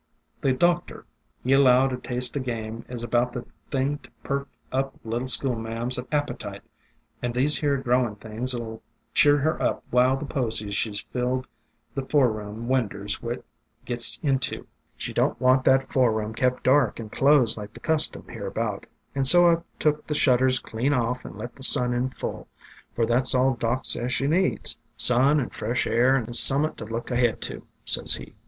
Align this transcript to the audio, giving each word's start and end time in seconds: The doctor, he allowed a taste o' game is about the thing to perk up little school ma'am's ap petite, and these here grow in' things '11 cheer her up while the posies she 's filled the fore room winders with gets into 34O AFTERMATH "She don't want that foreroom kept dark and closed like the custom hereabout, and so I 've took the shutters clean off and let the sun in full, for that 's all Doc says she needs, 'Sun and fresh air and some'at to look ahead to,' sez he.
The 0.41 0.51
doctor, 0.51 1.05
he 1.43 1.53
allowed 1.53 1.93
a 1.93 1.97
taste 1.97 2.35
o' 2.35 2.39
game 2.39 2.83
is 2.89 3.03
about 3.03 3.33
the 3.33 3.45
thing 3.69 3.99
to 3.99 4.09
perk 4.23 4.47
up 4.71 4.95
little 5.03 5.27
school 5.27 5.53
ma'am's 5.55 5.99
ap 5.99 6.25
petite, 6.25 6.63
and 7.21 7.35
these 7.35 7.59
here 7.59 7.77
grow 7.77 8.07
in' 8.07 8.15
things 8.15 8.55
'11 8.55 8.79
cheer 9.13 9.37
her 9.37 9.61
up 9.61 9.83
while 9.91 10.17
the 10.17 10.25
posies 10.25 10.73
she 10.73 10.91
's 10.91 11.01
filled 11.13 11.45
the 11.93 12.01
fore 12.01 12.31
room 12.31 12.67
winders 12.67 13.21
with 13.21 13.43
gets 13.85 14.17
into 14.23 14.61
34O 14.61 14.61
AFTERMATH 14.61 14.67
"She 14.97 15.13
don't 15.13 15.39
want 15.39 15.63
that 15.65 15.93
foreroom 15.93 16.33
kept 16.33 16.63
dark 16.63 16.99
and 16.99 17.11
closed 17.11 17.55
like 17.55 17.71
the 17.73 17.79
custom 17.79 18.25
hereabout, 18.27 18.87
and 19.13 19.27
so 19.27 19.47
I 19.49 19.55
've 19.57 19.63
took 19.77 20.07
the 20.07 20.15
shutters 20.15 20.57
clean 20.57 20.93
off 20.95 21.23
and 21.25 21.37
let 21.37 21.55
the 21.55 21.61
sun 21.61 21.93
in 21.93 22.09
full, 22.09 22.47
for 22.95 23.05
that 23.05 23.27
's 23.27 23.35
all 23.35 23.53
Doc 23.53 23.85
says 23.85 24.11
she 24.11 24.25
needs, 24.25 24.79
'Sun 24.97 25.39
and 25.39 25.53
fresh 25.53 25.85
air 25.85 26.15
and 26.15 26.35
some'at 26.35 26.75
to 26.77 26.85
look 26.85 27.11
ahead 27.11 27.39
to,' 27.41 27.61
sez 27.85 28.15
he. 28.15 28.33